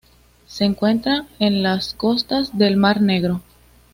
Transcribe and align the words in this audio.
Se 0.47 0.65
encuentra 0.65 1.27
en 1.37 1.61
las 1.61 1.93
costas 1.93 2.57
del 2.57 2.75
Mar 2.75 3.01
Negro. 3.03 3.41